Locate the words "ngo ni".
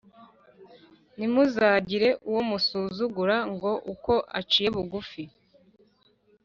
3.53-3.79